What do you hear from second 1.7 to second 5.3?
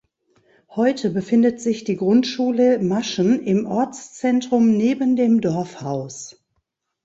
die Grundschule Maschen im Ortszentrum neben